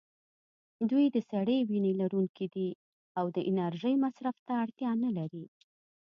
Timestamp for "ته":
4.47-4.53